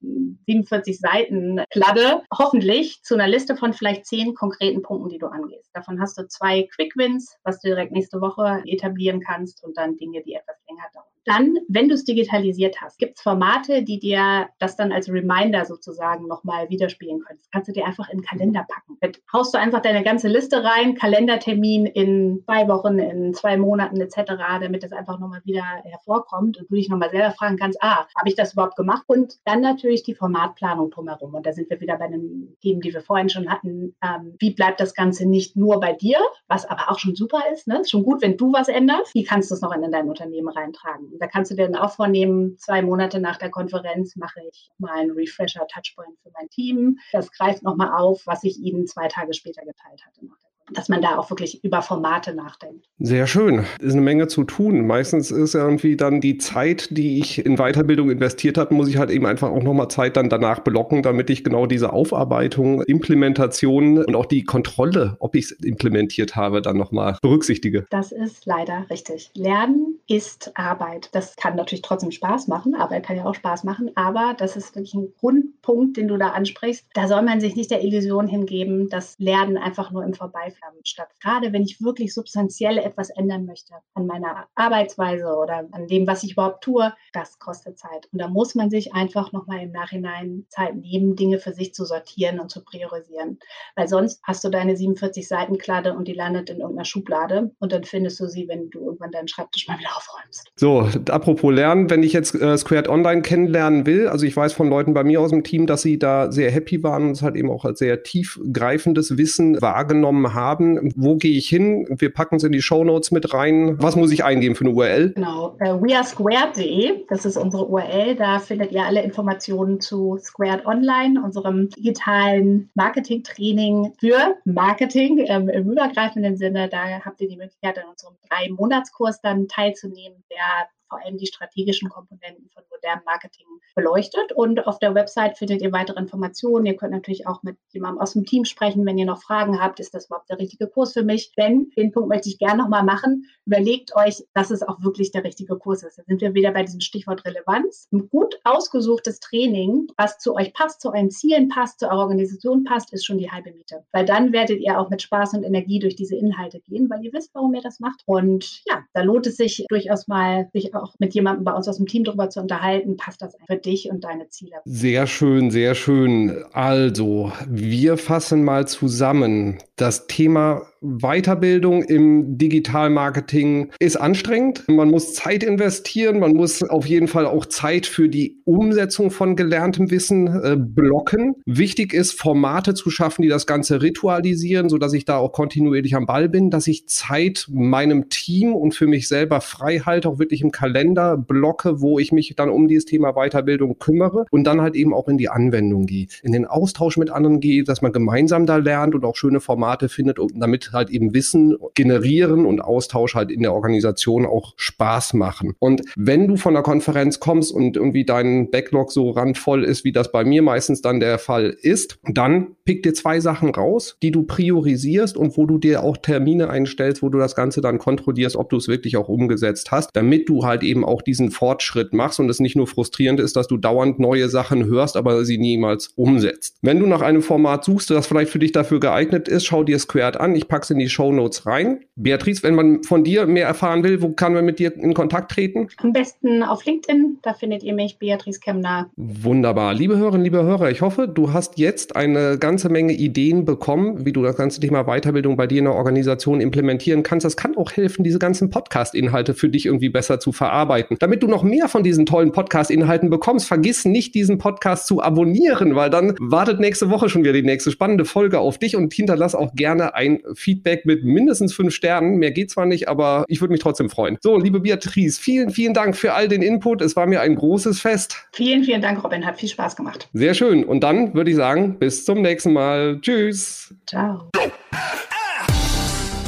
[0.47, 5.71] 47 Seiten Kladde hoffentlich zu einer Liste von vielleicht zehn konkreten Punkten, die du angehst.
[5.75, 9.97] Davon hast du zwei Quick Wins, was du direkt nächste Woche etablieren kannst und dann
[9.97, 11.07] Dinge, die etwas länger dauern.
[11.27, 15.65] Dann, wenn du es digitalisiert hast, gibt es Formate, die dir das dann als Reminder
[15.65, 17.41] sozusagen nochmal widerspielen können.
[17.41, 18.97] Das kannst du dir einfach in den Kalender packen.
[19.01, 24.01] Dann haust du einfach deine ganze Liste rein, Kalendertermin in zwei Wochen, in zwei Monaten
[24.01, 28.07] etc., damit das einfach nochmal wieder hervorkommt und du dich nochmal selber fragen kannst, ah,
[28.17, 29.03] habe ich das überhaupt gemacht?
[29.09, 31.35] Und dann natürlich die Formatplanung drumherum.
[31.35, 33.95] Und da sind wir wieder bei den Themen, die wir vorhin schon hatten.
[34.03, 37.69] Ähm, wie bleibt das Ganze nicht nur bei dir, was aber auch schon super ist.
[37.69, 37.81] Ne?
[37.81, 39.15] Ist schon gut, wenn du was änderst.
[39.15, 41.13] Wie kannst du es noch in dein Unternehmen reintragen?
[41.21, 44.99] Da kannst du dir dann auch vornehmen, zwei Monate nach der Konferenz mache ich mal
[44.99, 46.99] einen Refresher Touchpoint für mein Team.
[47.13, 51.03] Das greift nochmal auf, was ich ihnen zwei Tage später geteilt hatte nach dass man
[51.03, 52.87] da auch wirklich über Formate nachdenkt.
[52.99, 53.65] Sehr schön.
[53.81, 54.87] Ist eine Menge zu tun.
[54.87, 59.11] Meistens ist irgendwie dann die Zeit, die ich in Weiterbildung investiert habe, muss ich halt
[59.11, 64.17] eben einfach auch nochmal Zeit dann danach blocken, damit ich genau diese Aufarbeitung, Implementation und
[64.17, 67.87] auch die Kontrolle, ob ich es implementiert habe, dann nochmal berücksichtige.
[67.91, 69.31] Das ist leider richtig.
[69.35, 71.11] Lernen ist Arbeit.
[71.13, 72.75] Das kann natürlich trotzdem Spaß machen.
[72.75, 76.31] Arbeit kann ja auch Spaß machen, aber das ist wirklich ein Grundpunkt, den du da
[76.31, 76.87] ansprichst.
[76.95, 80.15] Da soll man sich nicht der Illusion hingeben, dass Lernen einfach nur im
[80.61, 81.09] Vorbei statt.
[81.21, 86.23] Gerade wenn ich wirklich substanziell etwas ändern möchte an meiner Arbeitsweise oder an dem, was
[86.23, 88.09] ich überhaupt tue, das kostet Zeit.
[88.13, 91.85] Und da muss man sich einfach nochmal im Nachhinein Zeit nehmen, Dinge für sich zu
[91.85, 93.39] sortieren und zu priorisieren.
[93.75, 97.73] Weil sonst hast du deine 47 Seiten Kladde und die landet in irgendeiner Schublade und
[97.73, 100.51] dann findest du sie, wenn du irgendwann deinen Schreibtisch mal wieder aufräumst.
[100.57, 104.69] So, apropos Lernen, wenn ich jetzt äh, Squared Online kennenlernen will, also ich weiß von
[104.69, 107.37] Leuten bei mir aus dem Team, dass sie da sehr happy waren und es halt
[107.37, 110.93] eben auch als sehr tiefgreifendes Wissen wahrgenommen haben haben.
[110.97, 111.87] Wo gehe ich hin?
[111.99, 113.77] Wir packen es in die Show Notes mit rein.
[113.83, 115.13] Was muss ich eingeben für eine URL?
[115.15, 118.15] Genau, äh, wearesquared.de, das ist unsere URL.
[118.15, 125.73] Da findet ihr alle Informationen zu Squared Online, unserem digitalen Marketing-Training für Marketing ähm, im
[125.73, 126.69] übergreifenden Sinne.
[126.69, 131.27] Da habt ihr die Möglichkeit, an unserem drei Monatskurs dann teilzunehmen, der vor allem die
[131.27, 134.33] strategischen Komponenten von modernem Marketing beleuchtet.
[134.33, 136.67] Und auf der Website findet ihr weitere Informationen.
[136.67, 139.81] Ihr könnt natürlich auch mit jemandem aus dem Team sprechen, wenn ihr noch Fragen habt.
[139.81, 141.33] Ist das überhaupt der richtige Kurs für mich?
[141.37, 143.27] Denn den Punkt möchte ich gerne nochmal machen.
[143.45, 145.99] Überlegt euch, dass es auch wirklich der richtige Kurs ist.
[145.99, 147.89] Da sind wir wieder bei diesem Stichwort Relevanz.
[147.93, 152.65] Ein gut ausgesuchtes Training, was zu euch passt, zu euren Zielen passt, zu eurer Organisation
[152.65, 153.85] passt, ist schon die halbe Miete.
[153.93, 157.13] Weil dann werdet ihr auch mit Spaß und Energie durch diese Inhalte gehen, weil ihr
[157.13, 158.03] wisst, warum ihr das macht.
[158.07, 161.77] Und ja, da lohnt es sich durchaus mal, sich auch mit jemandem bei uns aus
[161.77, 164.57] dem Team darüber zu unterhalten, passt das für dich und deine Ziele.
[164.65, 166.45] Sehr schön, sehr schön.
[166.53, 169.59] Also, wir fassen mal zusammen.
[169.77, 170.63] Das Thema
[171.01, 174.65] Weiterbildung im Digitalmarketing ist anstrengend.
[174.69, 179.37] Man muss Zeit investieren, man muss auf jeden Fall auch Zeit für die Umsetzung von
[179.37, 181.35] gelerntem Wissen äh, blocken.
[181.47, 186.07] Wichtig ist, Formate zu schaffen, die das Ganze ritualisieren, sodass ich da auch kontinuierlich am
[186.07, 190.43] Ball bin, dass ich Zeit meinem Team und für mich selber frei halte, auch wirklich
[190.43, 194.75] im Kalender blocke, wo ich mich dann um dieses Thema Weiterbildung kümmere und dann halt
[194.75, 198.47] eben auch in die Anwendung gehe, in den Austausch mit anderen gehe, dass man gemeinsam
[198.47, 203.15] da lernt und auch schöne Formate findet, und damit halt eben Wissen generieren und Austausch
[203.15, 205.55] halt in der Organisation auch Spaß machen.
[205.59, 209.93] Und wenn du von der Konferenz kommst und irgendwie dein Backlog so randvoll ist, wie
[209.93, 214.11] das bei mir meistens dann der Fall ist, dann pick dir zwei Sachen raus, die
[214.11, 218.37] du priorisierst und wo du dir auch Termine einstellst, wo du das Ganze dann kontrollierst,
[218.37, 222.21] ob du es wirklich auch umgesetzt hast, damit du halt eben auch diesen Fortschritt machst
[222.21, 225.93] und es nicht nur frustrierend ist, dass du dauernd neue Sachen hörst, aber sie niemals
[225.97, 226.57] umsetzt.
[226.63, 229.79] Wenn du nach einem Format suchst, das vielleicht für dich dafür geeignet ist, schau dir
[229.79, 230.35] Squared an.
[230.35, 231.81] Ich pack's in die Show Notes rein.
[231.97, 235.31] Beatrice, wenn man von dir mehr erfahren will, wo kann man mit dir in Kontakt
[235.31, 235.69] treten?
[235.83, 238.89] Am besten auf LinkedIn, da findet ihr mich, Beatrice Kemner.
[238.97, 239.75] Wunderbar.
[239.75, 244.13] Liebe Hörerinnen, liebe Hörer, ich hoffe, du hast jetzt eine ganze Menge Ideen bekommen, wie
[244.13, 247.27] du das ganze Thema Weiterbildung bei dir in der Organisation implementieren kannst.
[247.27, 250.97] Das kann auch helfen, diese ganzen Podcast-Inhalte für dich irgendwie besser zu verarbeiten.
[251.01, 255.75] Damit du noch mehr von diesen tollen Podcast-Inhalten bekommst, vergiss nicht, diesen Podcast zu abonnieren,
[255.75, 259.35] weil dann wartet nächste Woche schon wieder die nächste spannende Folge auf dich und hinterlass
[259.35, 262.19] auch gerne ein Feedback mit mindestens fünf Sternen.
[262.19, 264.17] Mehr geht zwar nicht, aber ich würde mich trotzdem freuen.
[264.21, 266.83] So, liebe Beatrice, vielen, vielen Dank für all den Input.
[266.83, 268.29] Es war mir ein großes Fest.
[268.33, 269.27] Vielen, vielen Dank, Robin.
[269.27, 270.09] Hat viel Spaß gemacht.
[270.13, 270.63] Sehr schön.
[270.63, 273.01] Und dann würde ich sagen, bis zum nächsten Mal.
[273.01, 273.75] Tschüss.
[273.89, 274.31] Ciao.